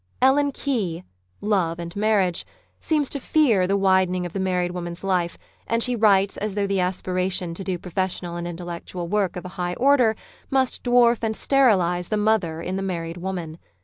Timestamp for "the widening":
3.67-4.25